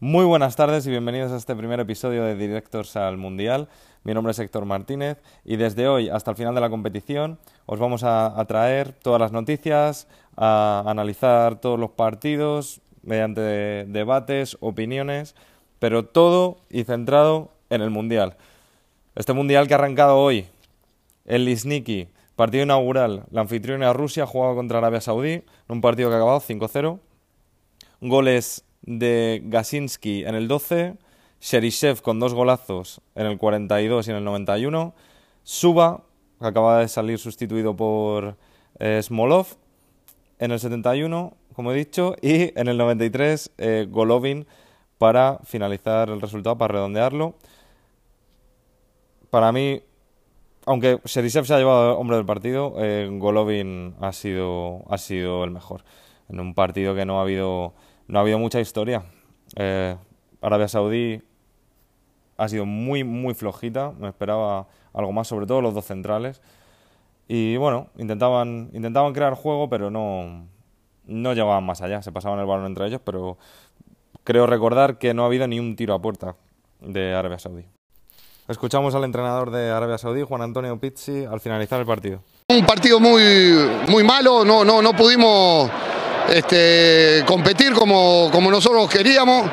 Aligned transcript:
Muy 0.00 0.24
buenas 0.24 0.54
tardes 0.54 0.86
y 0.86 0.90
bienvenidos 0.90 1.32
a 1.32 1.36
este 1.36 1.56
primer 1.56 1.80
episodio 1.80 2.22
de 2.22 2.36
Directors 2.36 2.94
al 2.94 3.16
Mundial. 3.16 3.68
Mi 4.04 4.14
nombre 4.14 4.30
es 4.30 4.38
Héctor 4.38 4.64
Martínez 4.64 5.18
y 5.44 5.56
desde 5.56 5.88
hoy 5.88 6.08
hasta 6.08 6.30
el 6.30 6.36
final 6.36 6.54
de 6.54 6.60
la 6.60 6.70
competición 6.70 7.40
os 7.66 7.80
vamos 7.80 8.04
a, 8.04 8.44
traer 8.46 8.92
todas 8.92 9.20
las 9.20 9.32
noticias, 9.32 10.06
a 10.36 10.84
analizar 10.86 11.60
todos 11.60 11.80
los 11.80 11.90
partidos 11.90 12.80
mediante 13.02 13.40
debates, 13.88 14.56
opiniones, 14.60 15.34
pero 15.80 16.04
todo 16.04 16.58
y 16.70 16.84
centrado 16.84 17.50
en 17.68 17.82
el 17.82 17.90
Mundial. 17.90 18.36
Este 19.16 19.32
Mundial 19.32 19.66
que 19.66 19.74
ha 19.74 19.78
arrancado 19.78 20.16
hoy, 20.16 20.46
el 21.24 21.44
Lisniki, 21.44 22.06
partido 22.36 22.62
inaugural, 22.62 23.24
la 23.32 23.40
anfitriona 23.40 23.92
Rusia 23.92 24.26
jugaba 24.26 24.54
contra 24.54 24.78
Arabia 24.78 25.00
Saudí, 25.00 25.42
un 25.66 25.80
partido 25.80 26.08
que 26.08 26.14
ha 26.14 26.18
acabado 26.18 26.40
5-0. 26.40 27.00
Goles 28.00 28.64
de 28.88 29.42
Gasinski 29.44 30.24
en 30.24 30.34
el 30.34 30.48
12, 30.48 30.94
Sherishev 31.40 32.00
con 32.00 32.18
dos 32.18 32.32
golazos 32.32 33.00
en 33.14 33.26
el 33.26 33.38
42 33.38 34.08
y 34.08 34.10
en 34.10 34.16
el 34.16 34.24
91, 34.24 34.94
Suba, 35.42 36.04
que 36.40 36.46
acaba 36.46 36.78
de 36.78 36.88
salir 36.88 37.18
sustituido 37.18 37.76
por 37.76 38.36
eh, 38.78 39.00
Smolov 39.02 39.46
en 40.38 40.52
el 40.52 40.58
71, 40.58 41.36
como 41.54 41.72
he 41.72 41.76
dicho, 41.76 42.16
y 42.22 42.58
en 42.58 42.68
el 42.68 42.78
93 42.78 43.52
eh, 43.58 43.86
Golovin 43.90 44.46
para 44.96 45.38
finalizar 45.44 46.08
el 46.08 46.20
resultado, 46.20 46.56
para 46.56 46.72
redondearlo. 46.74 47.34
Para 49.30 49.52
mí, 49.52 49.82
aunque 50.64 51.00
Sherishev 51.04 51.44
se 51.44 51.54
ha 51.54 51.58
llevado 51.58 51.98
hombre 51.98 52.16
del 52.16 52.26
partido, 52.26 52.74
eh, 52.78 53.08
Golovin 53.12 53.94
ha 54.00 54.12
sido, 54.12 54.84
ha 54.88 54.96
sido 54.96 55.44
el 55.44 55.50
mejor. 55.50 55.84
En 56.28 56.40
un 56.40 56.54
partido 56.54 56.94
que 56.94 57.04
no 57.04 57.18
ha 57.18 57.22
habido 57.22 57.74
no 58.08 58.18
ha 58.18 58.22
habido 58.22 58.38
mucha 58.38 58.60
historia. 58.60 59.04
Eh, 59.56 59.96
Arabia 60.40 60.68
Saudí 60.68 61.22
ha 62.36 62.48
sido 62.48 62.66
muy, 62.66 63.04
muy 63.04 63.34
flojita. 63.34 63.92
Me 63.98 64.08
esperaba 64.08 64.66
algo 64.92 65.12
más, 65.12 65.28
sobre 65.28 65.46
todo 65.46 65.60
los 65.60 65.74
dos 65.74 65.84
centrales. 65.84 66.40
Y 67.28 67.56
bueno, 67.58 67.88
intentaban, 67.98 68.70
intentaban 68.72 69.12
crear 69.12 69.34
juego, 69.34 69.68
pero 69.68 69.90
no, 69.90 70.46
no 71.04 71.32
llegaban 71.34 71.64
más 71.64 71.82
allá. 71.82 72.02
Se 72.02 72.10
pasaban 72.10 72.40
el 72.40 72.46
balón 72.46 72.66
entre 72.66 72.86
ellos, 72.86 73.00
pero 73.04 73.36
creo 74.24 74.46
recordar 74.46 74.98
que 74.98 75.12
no 75.12 75.22
ha 75.22 75.26
habido 75.26 75.46
ni 75.46 75.60
un 75.60 75.76
tiro 75.76 75.94
a 75.94 76.00
puerta 76.00 76.36
de 76.80 77.14
Arabia 77.14 77.38
Saudí. 77.38 77.64
Escuchamos 78.48 78.94
al 78.94 79.04
entrenador 79.04 79.50
de 79.50 79.70
Arabia 79.70 79.98
Saudí, 79.98 80.22
Juan 80.22 80.40
Antonio 80.40 80.80
Pizzi, 80.80 81.26
al 81.26 81.38
finalizar 81.38 81.80
el 81.80 81.86
partido. 81.86 82.22
Un 82.48 82.64
partido 82.64 82.98
muy, 82.98 83.22
muy 83.88 84.02
malo, 84.02 84.42
no, 84.42 84.64
no, 84.64 84.80
no 84.80 84.94
pudimos 84.94 85.70
este, 86.32 87.24
competir 87.26 87.72
como, 87.72 88.30
como 88.32 88.50
nosotros 88.50 88.88
queríamos. 88.88 89.48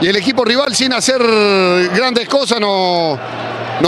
Y 0.00 0.08
el 0.08 0.16
equipo 0.16 0.44
rival, 0.44 0.74
sin 0.74 0.92
hacer 0.94 1.20
grandes 1.94 2.26
cosas, 2.28 2.58
nos, 2.58 3.18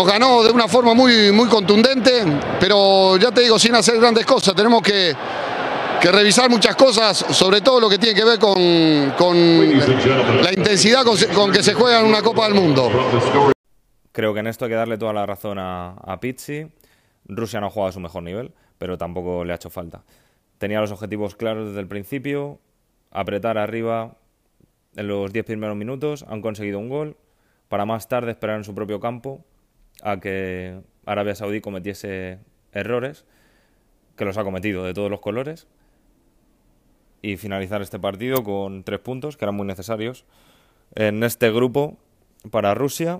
ganó 0.06 0.42
de 0.42 0.50
una 0.50 0.68
forma 0.68 0.92
muy, 0.92 1.32
muy 1.32 1.48
contundente. 1.48 2.22
Pero 2.60 3.16
ya 3.16 3.30
te 3.30 3.42
digo, 3.42 3.58
sin 3.58 3.74
hacer 3.74 3.98
grandes 3.98 4.26
cosas, 4.26 4.54
tenemos 4.54 4.82
que, 4.82 5.14
que 6.00 6.12
revisar 6.12 6.50
muchas 6.50 6.76
cosas, 6.76 7.24
sobre 7.30 7.62
todo 7.62 7.80
lo 7.80 7.88
que 7.88 7.98
tiene 7.98 8.14
que 8.14 8.24
ver 8.24 8.38
con, 8.38 9.14
con 9.16 9.78
la 10.42 10.52
intensidad 10.52 11.02
con, 11.34 11.50
que 11.50 11.62
se 11.62 11.72
juega 11.72 12.00
en 12.00 12.06
una 12.06 12.20
Copa 12.20 12.44
del 12.44 12.54
Mundo. 12.54 12.90
Creo 14.12 14.34
que 14.34 14.40
en 14.40 14.48
esto 14.48 14.66
hay 14.66 14.72
que 14.72 14.76
darle 14.76 14.98
toda 14.98 15.14
la 15.14 15.24
razón 15.24 15.58
a, 15.58 15.92
a 15.92 16.20
Pizzi. 16.20 16.66
Rusia 17.24 17.58
no 17.60 17.68
ha 17.68 17.70
jugado 17.70 17.88
a 17.88 17.92
su 17.92 18.00
mejor 18.00 18.22
nivel, 18.22 18.52
pero 18.76 18.98
tampoco 18.98 19.44
le 19.46 19.54
ha 19.54 19.56
hecho 19.56 19.70
falta. 19.70 20.02
Tenía 20.62 20.80
los 20.80 20.92
objetivos 20.92 21.34
claros 21.34 21.70
desde 21.70 21.80
el 21.80 21.88
principio, 21.88 22.60
apretar 23.10 23.58
arriba 23.58 24.14
en 24.94 25.08
los 25.08 25.32
10 25.32 25.44
primeros 25.44 25.76
minutos, 25.76 26.24
han 26.28 26.40
conseguido 26.40 26.78
un 26.78 26.88
gol, 26.88 27.16
para 27.68 27.84
más 27.84 28.06
tarde 28.06 28.30
esperar 28.30 28.58
en 28.58 28.62
su 28.62 28.72
propio 28.72 29.00
campo 29.00 29.44
a 30.04 30.20
que 30.20 30.80
Arabia 31.04 31.34
Saudí 31.34 31.60
cometiese 31.60 32.38
errores, 32.70 33.24
que 34.14 34.24
los 34.24 34.38
ha 34.38 34.44
cometido 34.44 34.84
de 34.84 34.94
todos 34.94 35.10
los 35.10 35.18
colores, 35.18 35.66
y 37.22 37.38
finalizar 37.38 37.82
este 37.82 37.98
partido 37.98 38.44
con 38.44 38.84
tres 38.84 39.00
puntos, 39.00 39.36
que 39.36 39.44
eran 39.44 39.56
muy 39.56 39.66
necesarios, 39.66 40.26
en 40.94 41.24
este 41.24 41.50
grupo 41.50 41.98
para 42.52 42.72
Rusia. 42.74 43.18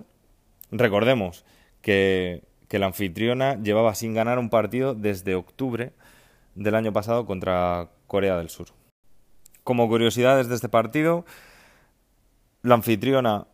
Recordemos 0.71 1.45
que, 1.81 2.45
que 2.69 2.79
la 2.79 2.87
anfitriona 2.87 3.61
llevaba 3.61 3.97
sin 3.97 4.15
ganar 4.15 4.39
un 4.39 4.49
partido 4.49 4.95
desde 4.95 5.35
octubre 5.35 5.91
del 6.55 6.75
año 6.75 6.93
pasado 6.93 7.27
contra 7.27 7.89
Corea 8.07 8.37
del 8.37 8.51
Sur. 8.51 8.69
Como 9.65 9.89
curiosidades 9.89 10.49
de 10.49 10.55
este 10.55 10.69
partido, 10.69 11.25
la 12.63 12.75
anfitriona 12.75 13.47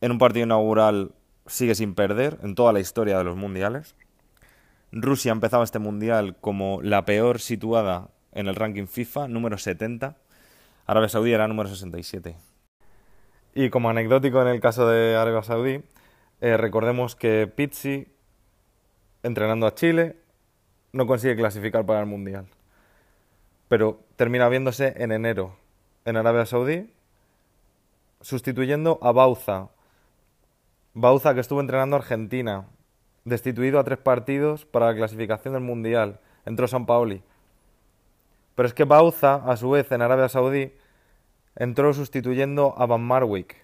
en 0.00 0.12
un 0.12 0.18
partido 0.18 0.44
inaugural 0.44 1.12
sigue 1.46 1.74
sin 1.74 1.94
perder 1.94 2.38
en 2.42 2.54
toda 2.54 2.72
la 2.72 2.80
historia 2.80 3.18
de 3.18 3.24
los 3.24 3.36
mundiales. 3.36 3.94
Rusia 4.92 5.32
empezaba 5.32 5.64
este 5.64 5.78
mundial 5.78 6.36
como 6.40 6.80
la 6.82 7.04
peor 7.04 7.40
situada 7.40 8.08
en 8.32 8.48
el 8.48 8.54
ranking 8.54 8.86
FIFA, 8.86 9.28
número 9.28 9.58
70. 9.58 10.16
Arabia 10.86 11.08
Saudí 11.08 11.32
era 11.32 11.48
número 11.48 11.68
67. 11.68 12.36
Y 13.54 13.70
como 13.70 13.90
anecdótico 13.90 14.40
en 14.40 14.48
el 14.48 14.60
caso 14.60 14.88
de 14.88 15.16
Arabia 15.16 15.42
Saudí, 15.42 15.82
eh, 16.40 16.56
recordemos 16.56 17.16
que 17.16 17.46
Pizzi, 17.46 18.06
entrenando 19.22 19.66
a 19.66 19.74
Chile, 19.74 20.16
no 20.92 21.06
consigue 21.06 21.36
clasificar 21.36 21.84
para 21.86 22.00
el 22.00 22.06
Mundial. 22.06 22.46
Pero 23.68 24.00
termina 24.16 24.48
viéndose 24.48 24.94
en 24.96 25.12
enero 25.12 25.56
en 26.04 26.16
Arabia 26.16 26.46
Saudí, 26.46 26.90
sustituyendo 28.20 28.98
a 29.02 29.12
Bauza. 29.12 29.68
Bauza 30.94 31.34
que 31.34 31.40
estuvo 31.40 31.60
entrenando 31.60 31.96
a 31.96 31.98
Argentina, 31.98 32.66
destituido 33.24 33.78
a 33.78 33.84
tres 33.84 33.98
partidos 33.98 34.64
para 34.64 34.86
la 34.86 34.96
clasificación 34.96 35.54
del 35.54 35.62
Mundial. 35.62 36.20
Entró 36.46 36.66
San 36.66 36.86
Paoli. 36.86 37.22
Pero 38.54 38.66
es 38.66 38.74
que 38.74 38.84
Bauza, 38.84 39.34
a 39.34 39.56
su 39.56 39.70
vez, 39.70 39.92
en 39.92 40.02
Arabia 40.02 40.28
Saudí, 40.28 40.72
entró 41.54 41.92
sustituyendo 41.92 42.74
a 42.78 42.86
Van 42.86 43.02
Marwijk. 43.02 43.54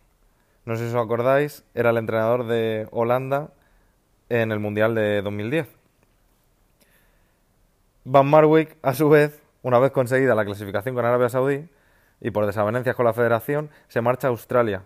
No 0.66 0.76
sé 0.76 0.88
si 0.88 0.94
os 0.94 1.02
acordáis, 1.02 1.64
era 1.74 1.90
el 1.90 1.96
entrenador 1.96 2.46
de 2.46 2.88
Holanda 2.90 3.50
en 4.28 4.52
el 4.52 4.60
Mundial 4.60 4.94
de 4.94 5.22
2010. 5.22 5.83
Van 8.04 8.26
Marwick, 8.26 8.76
a 8.82 8.92
su 8.92 9.08
vez, 9.08 9.42
una 9.62 9.78
vez 9.78 9.90
conseguida 9.90 10.34
la 10.34 10.44
clasificación 10.44 10.94
con 10.94 11.06
Arabia 11.06 11.30
Saudí 11.30 11.68
y 12.20 12.30
por 12.30 12.44
desavenencias 12.44 12.94
con 12.96 13.06
la 13.06 13.14
federación, 13.14 13.70
se 13.88 14.02
marcha 14.02 14.28
a 14.28 14.30
Australia, 14.30 14.84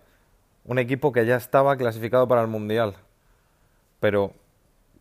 un 0.63 0.79
equipo 0.79 1.11
que 1.11 1.25
ya 1.25 1.35
estaba 1.35 1.75
clasificado 1.75 2.27
para 2.29 2.41
el 2.41 2.47
Mundial. 2.47 2.95
Pero 3.99 4.33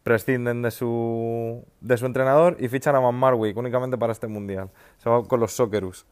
prescinden 0.03 0.63
de 0.63 0.73
su, 0.73 1.65
de 1.81 1.97
su 1.97 2.07
entrenador 2.07 2.57
y 2.59 2.69
fichan 2.69 2.97
a 2.97 2.99
Van 2.99 3.15
Marwick 3.15 3.57
únicamente 3.57 3.97
para 3.97 4.13
este 4.13 4.27
Mundial. 4.27 4.71
Se 4.97 5.09
va 5.09 5.23
con 5.23 5.39
los 5.39 5.53
Socceroos. 5.53 6.05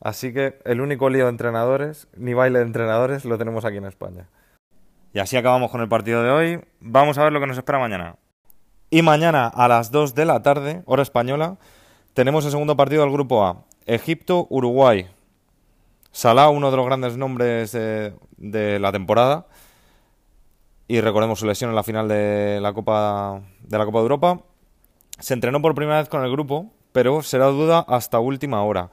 Así 0.00 0.32
que 0.32 0.58
el 0.64 0.80
único 0.80 1.10
lío 1.10 1.24
de 1.24 1.30
entrenadores, 1.30 2.06
ni 2.16 2.34
baile 2.34 2.60
de 2.60 2.66
entrenadores, 2.66 3.24
lo 3.24 3.36
tenemos 3.36 3.64
aquí 3.64 3.78
en 3.78 3.86
España. 3.86 4.28
Y 5.12 5.18
así 5.18 5.36
acabamos 5.36 5.72
con 5.72 5.80
el 5.80 5.88
partido 5.88 6.22
de 6.22 6.30
hoy. 6.30 6.64
Vamos 6.78 7.18
a 7.18 7.24
ver 7.24 7.32
lo 7.32 7.40
que 7.40 7.48
nos 7.48 7.58
espera 7.58 7.80
mañana. 7.80 8.16
Y 8.92 9.02
mañana 9.02 9.46
a 9.46 9.68
las 9.68 9.92
2 9.92 10.16
de 10.16 10.24
la 10.24 10.42
tarde, 10.42 10.82
hora 10.84 11.04
española, 11.04 11.58
tenemos 12.12 12.44
el 12.44 12.50
segundo 12.50 12.76
partido 12.76 13.02
del 13.02 13.12
grupo 13.12 13.46
A. 13.46 13.62
Egipto-Uruguay. 13.86 15.06
Salah, 16.10 16.48
uno 16.48 16.72
de 16.72 16.76
los 16.76 16.86
grandes 16.86 17.16
nombres 17.16 17.70
de, 17.70 18.78
la 18.80 18.90
temporada. 18.90 19.46
Y 20.88 21.00
recordemos 21.00 21.38
su 21.38 21.46
lesión 21.46 21.70
en 21.70 21.76
la 21.76 21.84
final 21.84 22.08
de 22.08 22.58
la 22.60 22.72
Copa 22.72 23.40
de 23.62 23.78
la 23.78 23.84
Copa 23.84 23.98
de 23.98 24.02
Europa. 24.02 24.40
Se 25.20 25.34
entrenó 25.34 25.62
por 25.62 25.76
primera 25.76 25.98
vez 25.98 26.08
con 26.08 26.24
el 26.24 26.32
grupo, 26.32 26.72
pero 26.90 27.22
será 27.22 27.46
duda 27.46 27.84
hasta 27.86 28.18
última 28.18 28.64
hora. 28.64 28.90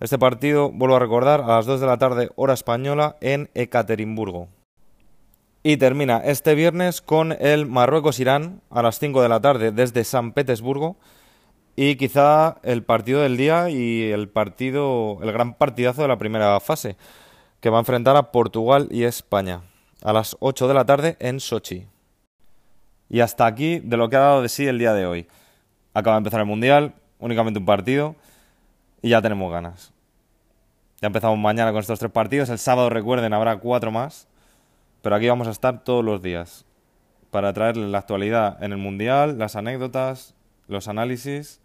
Este 0.00 0.18
partido, 0.18 0.72
vuelvo 0.72 0.96
a 0.96 0.98
recordar, 0.98 1.42
a 1.42 1.46
las 1.46 1.66
2 1.66 1.80
de 1.80 1.86
la 1.86 1.98
tarde, 1.98 2.30
hora 2.34 2.54
española, 2.54 3.16
en 3.20 3.50
Ekaterimburgo. 3.54 4.48
Y 5.62 5.76
termina 5.76 6.18
este 6.18 6.54
viernes 6.54 7.02
con 7.02 7.32
el 7.32 7.66
Marruecos-Irán 7.66 8.62
a 8.70 8.82
las 8.82 8.98
5 8.98 9.22
de 9.22 9.28
la 9.28 9.40
tarde 9.40 9.72
desde 9.72 10.04
San 10.04 10.32
Petersburgo. 10.32 10.96
Y 11.74 11.96
quizá 11.96 12.58
el 12.62 12.82
partido 12.82 13.22
del 13.22 13.36
día 13.36 13.70
y 13.70 14.10
el 14.10 14.28
partido, 14.28 15.18
el 15.22 15.32
gran 15.32 15.54
partidazo 15.54 16.02
de 16.02 16.08
la 16.08 16.18
primera 16.18 16.58
fase, 16.60 16.96
que 17.60 17.70
va 17.70 17.78
a 17.78 17.80
enfrentar 17.80 18.16
a 18.16 18.30
Portugal 18.32 18.88
y 18.90 19.04
España 19.04 19.62
a 20.02 20.12
las 20.12 20.36
8 20.40 20.68
de 20.68 20.74
la 20.74 20.84
tarde 20.84 21.16
en 21.20 21.40
Sochi. 21.40 21.86
Y 23.08 23.20
hasta 23.20 23.46
aquí 23.46 23.80
de 23.80 23.96
lo 23.96 24.08
que 24.08 24.16
ha 24.16 24.20
dado 24.20 24.42
de 24.42 24.48
sí 24.48 24.66
el 24.66 24.78
día 24.78 24.92
de 24.92 25.06
hoy. 25.06 25.26
Acaba 25.94 26.16
de 26.16 26.18
empezar 26.18 26.40
el 26.40 26.46
Mundial, 26.46 26.94
únicamente 27.18 27.58
un 27.58 27.66
partido, 27.66 28.14
y 29.02 29.10
ya 29.10 29.22
tenemos 29.22 29.50
ganas. 29.50 29.92
Ya 31.00 31.06
empezamos 31.06 31.38
mañana 31.38 31.70
con 31.72 31.80
estos 31.80 31.98
tres 31.98 32.12
partidos. 32.12 32.48
El 32.48 32.58
sábado, 32.58 32.90
recuerden, 32.90 33.32
habrá 33.32 33.56
cuatro 33.58 33.90
más. 33.90 34.26
Pero 35.02 35.16
aquí 35.16 35.28
vamos 35.28 35.48
a 35.48 35.52
estar 35.52 35.84
todos 35.84 36.04
los 36.04 36.22
días 36.22 36.66
para 37.30 37.52
traerles 37.52 37.90
la 37.90 37.98
actualidad 37.98 38.62
en 38.62 38.72
el 38.72 38.78
Mundial, 38.78 39.38
las 39.38 39.56
anécdotas, 39.56 40.34
los 40.66 40.88
análisis, 40.88 41.60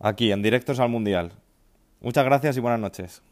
aquí 0.00 0.32
en 0.32 0.42
Directos 0.42 0.80
al 0.80 0.88
Mundial. 0.88 1.32
Muchas 2.00 2.24
gracias 2.24 2.56
y 2.56 2.60
buenas 2.60 2.80
noches. 2.80 3.22